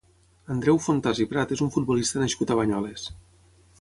[0.53, 3.05] Andreu Fontàs i Prat és un futbolista nascut a Banyoles.